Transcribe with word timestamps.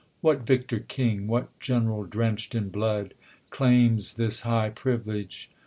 What 0.21 0.39
victor 0.47 0.79
king, 0.79 1.27
what 1.27 1.49
gen'ral 1.59 2.05
drench'd 2.05 2.55
in 2.55 2.69
blood, 2.69 3.13
Claims 3.51 4.13
this 4.15 4.39
high 4.41 4.71
privilege 4.71 5.51